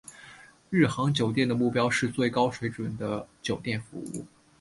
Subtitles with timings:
[0.71, 4.25] 日航酒店的目标是最高水准的酒店服务。